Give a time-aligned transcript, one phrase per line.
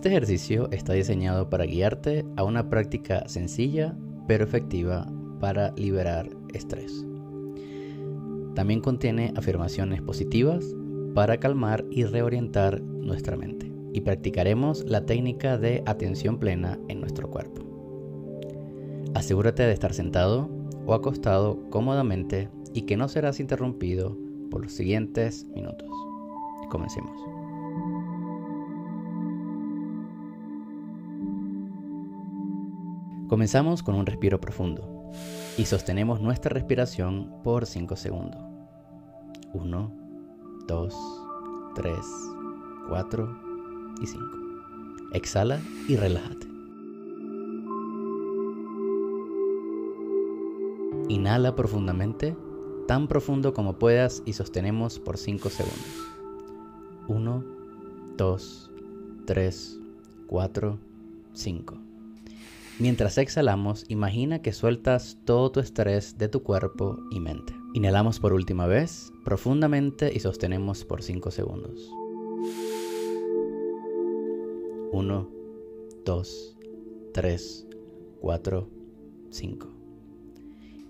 [0.00, 3.94] Este ejercicio está diseñado para guiarte a una práctica sencilla
[4.26, 5.06] pero efectiva
[5.40, 7.04] para liberar estrés.
[8.54, 10.64] También contiene afirmaciones positivas
[11.14, 13.70] para calmar y reorientar nuestra mente.
[13.92, 17.60] Y practicaremos la técnica de atención plena en nuestro cuerpo.
[19.12, 20.48] Asegúrate de estar sentado
[20.86, 24.16] o acostado cómodamente y que no serás interrumpido
[24.50, 25.90] por los siguientes minutos.
[26.70, 27.39] Comencemos.
[33.30, 35.12] Comenzamos con un respiro profundo
[35.56, 38.42] y sostenemos nuestra respiración por 5 segundos.
[39.52, 39.92] 1,
[40.66, 40.94] 2,
[41.76, 41.94] 3,
[42.88, 43.40] 4
[44.02, 44.26] y 5.
[45.12, 46.48] Exhala y relájate.
[51.08, 52.36] Inhala profundamente,
[52.88, 55.86] tan profundo como puedas y sostenemos por 5 segundos.
[57.06, 57.44] 1,
[58.16, 58.70] 2,
[59.24, 59.80] 3,
[60.26, 60.78] 4,
[61.32, 61.89] 5.
[62.80, 67.52] Mientras exhalamos, imagina que sueltas todo tu estrés de tu cuerpo y mente.
[67.74, 71.92] Inhalamos por última vez, profundamente y sostenemos por 5 segundos.
[74.92, 75.30] 1,
[76.06, 76.56] 2,
[77.12, 77.66] 3,
[78.18, 78.70] 4,
[79.28, 79.68] 5.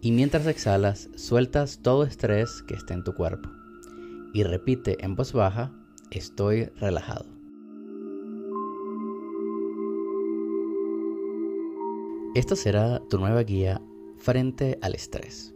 [0.00, 3.50] Y mientras exhalas, sueltas todo estrés que esté en tu cuerpo.
[4.32, 5.72] Y repite en voz baja,
[6.12, 7.39] estoy relajado.
[12.32, 13.82] Esta será tu nueva guía
[14.16, 15.52] frente al estrés.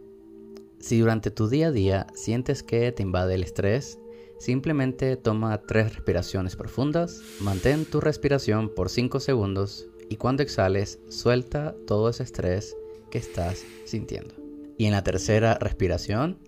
[0.80, 4.00] Si durante tu día a día sientes que te invade el estrés,
[4.40, 11.76] simplemente toma tres respiraciones profundas, mantén tu respiración por 5 segundos y cuando exhales suelta
[11.86, 12.76] todo ese estrés
[13.08, 14.34] que estás sintiendo.
[14.76, 16.40] Y en la tercera respiración,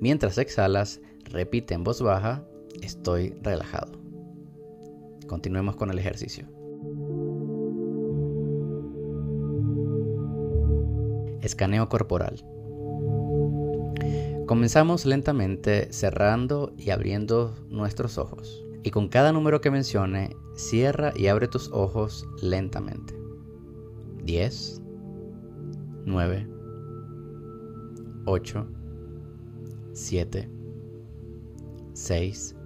[0.00, 2.44] mientras exhalas, repite en voz baja,
[2.82, 3.92] estoy relajado.
[5.28, 6.59] Continuemos con el ejercicio.
[11.50, 12.44] Escaneo corporal.
[14.46, 18.64] Comenzamos lentamente cerrando y abriendo nuestros ojos.
[18.84, 23.18] Y con cada número que mencione, cierra y abre tus ojos lentamente.
[24.22, 24.80] 10,
[26.04, 26.48] 9,
[28.26, 28.66] 8,
[29.92, 30.50] 7,
[31.92, 32.56] 6,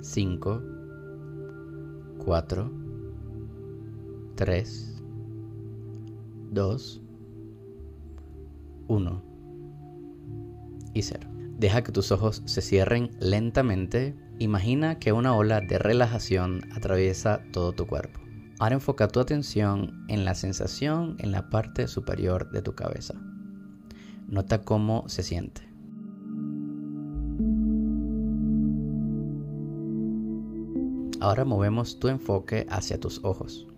[0.00, 0.62] 5,
[2.24, 2.70] 4,
[4.34, 5.02] 3,
[6.50, 7.02] 2,
[8.88, 9.22] 1
[10.94, 11.28] y 0.
[11.58, 14.16] Deja que tus ojos se cierren lentamente.
[14.38, 18.20] Imagina que una ola de relajación atraviesa todo tu cuerpo.
[18.58, 23.14] Ahora enfoca tu atención en la sensación en la parte superior de tu cabeza.
[24.28, 25.62] Nota cómo se siente.
[31.20, 33.68] Ahora movemos tu enfoque hacia tus ojos.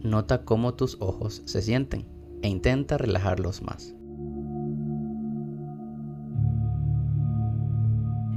[0.00, 2.13] Nota cómo tus ojos se sienten
[2.44, 3.94] e intenta relajarlos más.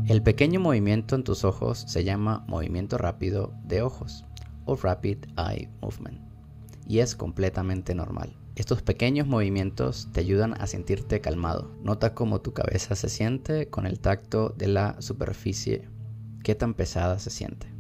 [0.08, 4.24] El pequeño movimiento en tus ojos se llama movimiento rápido de ojos
[4.64, 6.22] o Rapid Eye Movement
[6.88, 8.38] y es completamente normal.
[8.56, 11.76] Estos pequeños movimientos te ayudan a sentirte calmado.
[11.84, 15.90] Nota cómo tu cabeza se siente con el tacto de la superficie,
[16.44, 17.77] qué tan pesada se siente.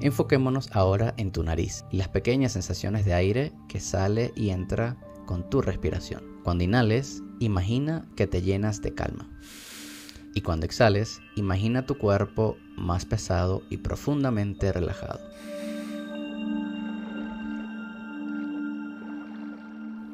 [0.00, 4.96] Enfoquémonos ahora en tu nariz y las pequeñas sensaciones de aire que sale y entra
[5.26, 6.22] con tu respiración.
[6.44, 9.28] Cuando inhales, imagina que te llenas de calma.
[10.34, 15.18] Y cuando exhales, imagina tu cuerpo más pesado y profundamente relajado.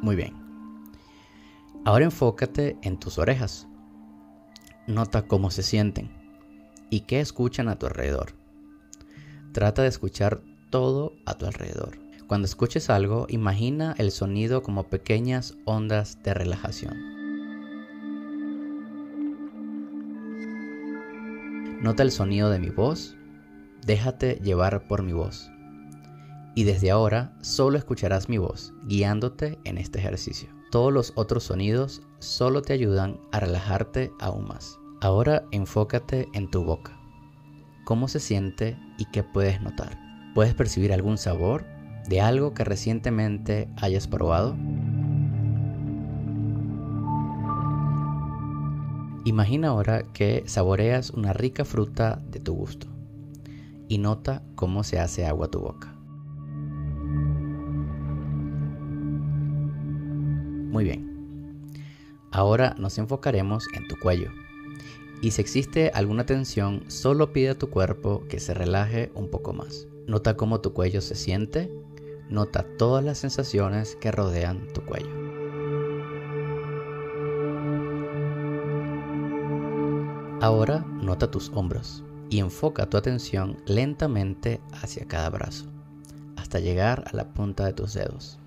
[0.01, 0.35] Muy bien.
[1.85, 3.69] Ahora enfócate en tus orejas.
[4.87, 6.11] Nota cómo se sienten
[6.89, 8.44] y qué escuchan a tu alrededor.
[9.55, 10.41] Trata de escuchar
[10.71, 11.97] todo a tu alrededor.
[12.27, 16.97] Cuando escuches algo, imagina el sonido como pequeñas ondas de relajación.
[21.81, 23.15] Nota el sonido de mi voz,
[23.87, 25.49] déjate llevar por mi voz.
[26.57, 30.49] Y desde ahora solo escucharás mi voz, guiándote en este ejercicio.
[30.73, 34.81] Todos los otros sonidos solo te ayudan a relajarte aún más.
[35.01, 36.99] Ahora enfócate en tu boca
[37.85, 39.99] cómo se siente y qué puedes notar.
[40.35, 41.65] ¿Puedes percibir algún sabor
[42.09, 44.57] de algo que recientemente hayas probado?
[49.25, 52.87] Imagina ahora que saboreas una rica fruta de tu gusto
[53.89, 55.95] y nota cómo se hace agua tu boca.
[60.71, 61.73] Muy bien.
[62.33, 64.31] Ahora nos enfocaremos en tu cuello
[65.21, 69.53] Y si existe alguna tensión, solo pide a tu cuerpo que se relaje un poco
[69.53, 69.87] más.
[70.07, 71.73] Nota cómo tu cuello se siente.
[72.29, 75.25] Nota todas las sensaciones que rodean tu cuello.
[80.41, 85.67] Ahora nota tus hombros y enfoca tu atención lentamente hacia cada brazo,
[86.37, 88.39] hasta llegar a la punta de tus dedos.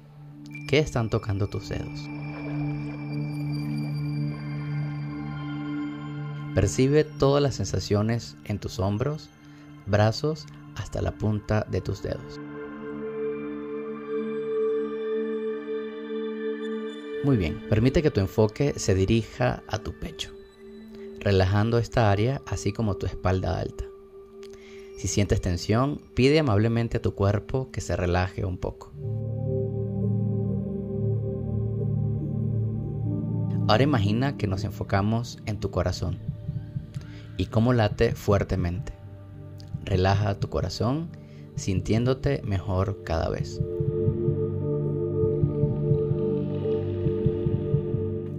[0.67, 2.16] ¿Qué están tocando tus dedos?
[6.57, 9.29] Percibe todas las sensaciones en tus hombros,
[9.85, 12.39] brazos, hasta la punta de tus dedos.
[17.23, 20.31] Muy bien, permite que tu enfoque se dirija a tu pecho,
[21.19, 23.83] relajando esta área así como tu espalda alta.
[24.97, 28.91] Si sientes tensión, pide amablemente a tu cuerpo que se relaje un poco.
[33.67, 36.35] Ahora imagina que nos enfocamos en tu corazón
[37.37, 38.93] y cómo late fuertemente.
[39.85, 41.09] Relaja tu corazón
[41.55, 43.61] sintiéndote mejor cada vez.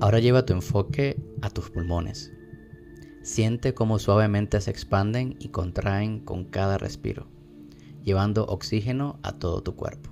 [0.00, 2.32] Ahora lleva tu enfoque a tus pulmones.
[3.22, 7.26] Siente cómo suavemente se expanden y contraen con cada respiro,
[8.04, 10.10] llevando oxígeno a todo tu cuerpo.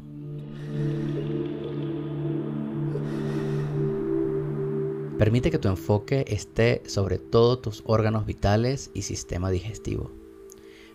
[5.18, 10.10] Permite que tu enfoque esté sobre todos tus órganos vitales y sistema digestivo.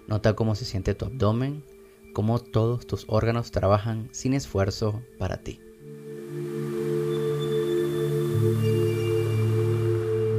[0.07, 1.63] Nota cómo se siente tu abdomen,
[2.13, 5.59] cómo todos tus órganos trabajan sin esfuerzo para ti.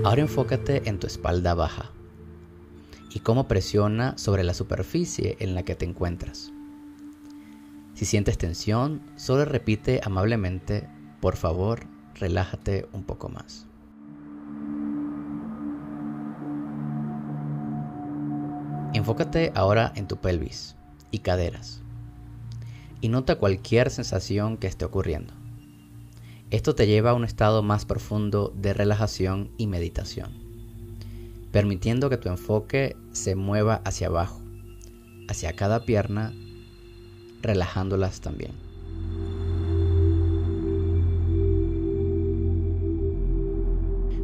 [0.05, 1.90] Ahora enfócate en tu espalda baja
[3.12, 6.52] y cómo presiona sobre la superficie en la que te encuentras.
[7.94, 10.88] Si sientes tensión, solo repite amablemente,
[11.20, 11.81] por favor,
[12.14, 13.67] relájate un poco más.
[18.94, 20.76] Enfócate ahora en tu pelvis
[21.10, 21.80] y caderas
[23.00, 25.32] y nota cualquier sensación que esté ocurriendo.
[26.50, 30.32] Esto te lleva a un estado más profundo de relajación y meditación,
[31.52, 34.42] permitiendo que tu enfoque se mueva hacia abajo,
[35.26, 36.34] hacia cada pierna,
[37.40, 38.52] relajándolas también.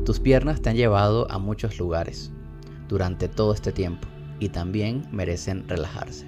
[0.05, 2.31] Tus piernas te han llevado a muchos lugares
[2.87, 4.09] durante todo este tiempo
[4.41, 6.27] y también merecen relajarse.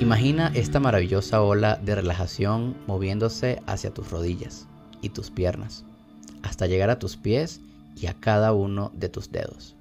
[0.00, 4.66] Imagina esta maravillosa ola de relajación moviéndose hacia tus rodillas
[5.02, 5.84] y tus piernas,
[6.42, 7.60] hasta llegar a tus pies
[7.96, 9.76] y a cada uno de tus dedos.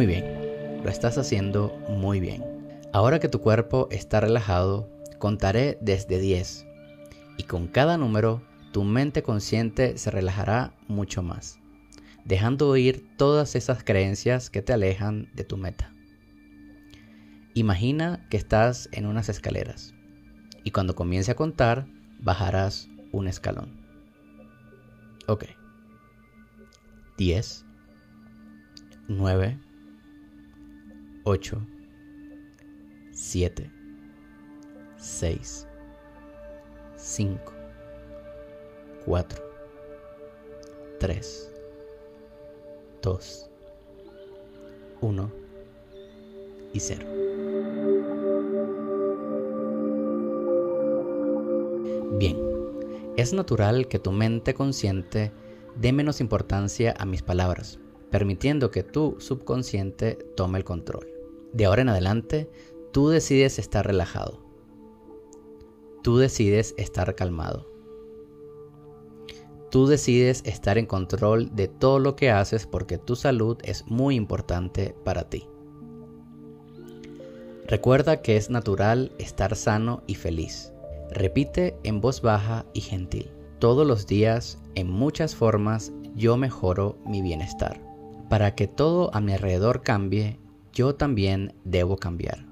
[0.00, 2.42] Muy bien, lo estás haciendo muy bien.
[2.90, 4.88] Ahora que tu cuerpo está relajado,
[5.18, 6.66] contaré desde 10
[7.36, 8.40] y con cada número
[8.72, 11.58] tu mente consciente se relajará mucho más,
[12.24, 15.92] dejando ir todas esas creencias que te alejan de tu meta.
[17.52, 19.92] Imagina que estás en unas escaleras
[20.64, 21.86] y cuando comience a contar
[22.20, 23.68] bajarás un escalón.
[25.26, 25.44] Ok.
[27.18, 27.66] 10,
[29.08, 29.58] 9,
[31.24, 31.58] 8,
[33.12, 33.70] 7,
[34.96, 35.66] 6,
[36.96, 37.52] 5,
[39.04, 39.42] 4,
[40.98, 41.52] 3,
[43.02, 43.50] 2,
[45.02, 45.32] 1
[46.72, 47.06] y 0.
[52.18, 52.38] Bien,
[53.18, 55.32] es natural que tu mente consciente
[55.76, 57.78] dé menos importancia a mis palabras
[58.10, 61.06] permitiendo que tu subconsciente tome el control.
[61.52, 62.50] De ahora en adelante,
[62.92, 64.40] tú decides estar relajado.
[66.02, 67.68] Tú decides estar calmado.
[69.70, 74.16] Tú decides estar en control de todo lo que haces porque tu salud es muy
[74.16, 75.46] importante para ti.
[77.66, 80.72] Recuerda que es natural estar sano y feliz.
[81.10, 83.30] Repite en voz baja y gentil.
[83.60, 87.89] Todos los días, en muchas formas, yo mejoro mi bienestar.
[88.30, 90.38] Para que todo a mi alrededor cambie,
[90.72, 92.46] yo también debo cambiar.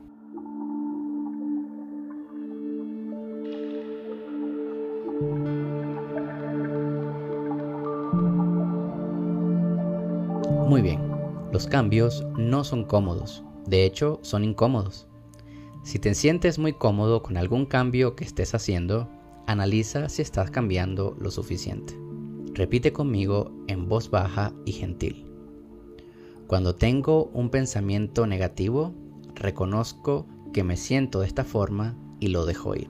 [10.66, 11.00] Muy bien,
[11.52, 15.06] los cambios no son cómodos, de hecho son incómodos.
[15.84, 19.08] Si te sientes muy cómodo con algún cambio que estés haciendo,
[19.46, 21.96] analiza si estás cambiando lo suficiente.
[22.54, 25.27] Repite conmigo en voz baja y gentil.
[26.48, 28.94] Cuando tengo un pensamiento negativo,
[29.34, 32.88] reconozco que me siento de esta forma y lo dejo ir.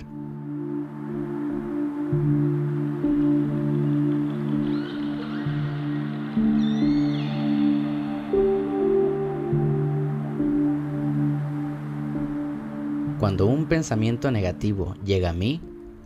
[13.18, 15.60] Cuando un pensamiento negativo llega a mí,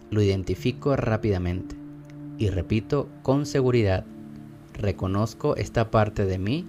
[0.08, 1.76] lo identifico rápidamente
[2.38, 4.06] y repito con seguridad,
[4.72, 6.66] reconozco esta parte de mí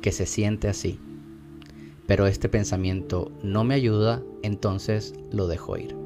[0.00, 0.98] que se siente así.
[2.06, 5.96] Pero este pensamiento no me ayuda, entonces lo dejo ir.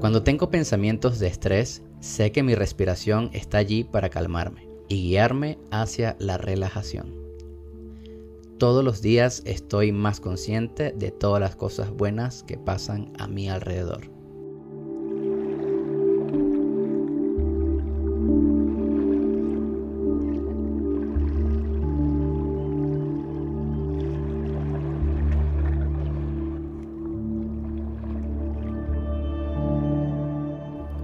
[0.00, 5.58] Cuando tengo pensamientos de estrés, sé que mi respiración está allí para calmarme y guiarme
[5.70, 7.14] hacia la relajación.
[8.58, 13.48] Todos los días estoy más consciente de todas las cosas buenas que pasan a mi
[13.48, 14.10] alrededor.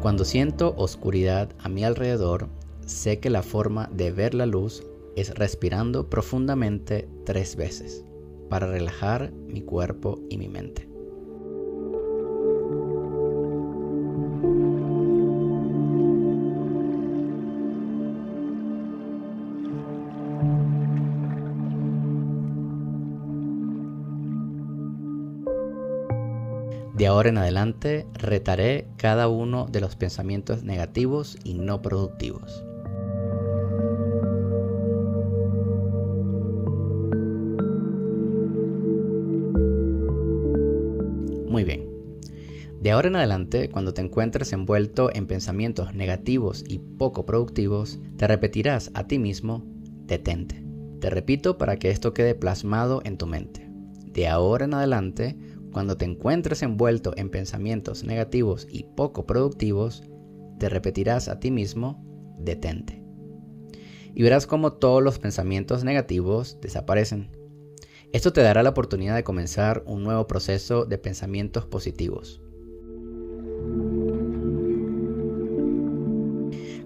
[0.03, 2.49] Cuando siento oscuridad a mi alrededor,
[2.87, 4.85] sé que la forma de ver la luz
[5.17, 8.05] es respirando profundamente tres veces
[8.49, 10.88] para relajar mi cuerpo y mi mente.
[26.95, 32.64] De ahora en adelante retaré cada uno de los pensamientos negativos y no productivos.
[42.95, 48.91] Ahora en adelante, cuando te encuentres envuelto en pensamientos negativos y poco productivos, te repetirás
[48.95, 49.65] a ti mismo,
[50.07, 50.65] detente.
[51.01, 53.69] Te repito para que esto quede plasmado en tu mente.
[54.07, 55.37] De ahora en adelante,
[55.73, 60.05] cuando te encuentres envuelto en pensamientos negativos y poco productivos,
[60.59, 62.05] te repetirás a ti mismo,
[62.39, 63.03] detente.
[64.15, 67.31] Y verás cómo todos los pensamientos negativos desaparecen.
[68.13, 72.44] Esto te dará la oportunidad de comenzar un nuevo proceso de pensamientos positivos.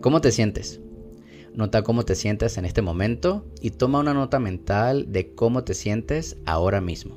[0.00, 0.81] ¿Cómo te sientes?
[1.55, 5.75] Nota cómo te sientes en este momento y toma una nota mental de cómo te
[5.75, 7.17] sientes ahora mismo.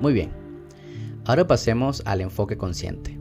[0.00, 0.30] Muy bien,
[1.24, 3.18] ahora pasemos al enfoque consciente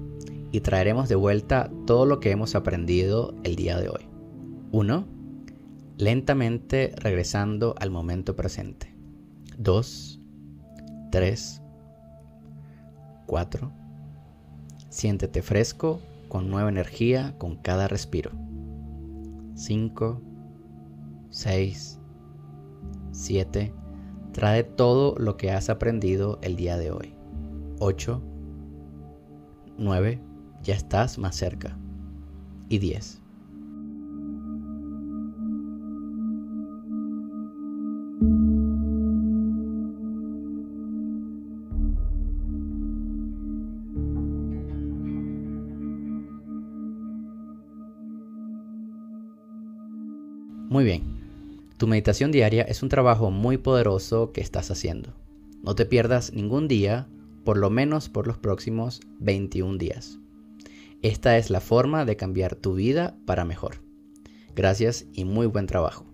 [0.52, 4.08] y traeremos de vuelta todo lo que hemos aprendido el día de hoy.
[4.72, 5.21] 1.
[6.02, 8.92] Lentamente regresando al momento presente.
[9.60, 10.20] 2.
[11.12, 11.62] 3.
[13.28, 13.72] 4.
[14.90, 18.32] Siéntete fresco, con nueva energía con cada respiro.
[19.54, 20.22] 5.
[21.30, 22.00] 6.
[23.12, 23.74] 7.
[24.32, 27.14] Trae todo lo que has aprendido el día de hoy.
[27.78, 28.24] 8,
[29.78, 30.20] 9,
[30.64, 31.78] ya estás más cerca.
[32.70, 33.21] Y 10.
[51.82, 55.16] Tu meditación diaria es un trabajo muy poderoso que estás haciendo.
[55.64, 57.08] No te pierdas ningún día,
[57.44, 60.20] por lo menos por los próximos 21 días.
[61.02, 63.78] Esta es la forma de cambiar tu vida para mejor.
[64.56, 66.11] Gracias y muy buen trabajo.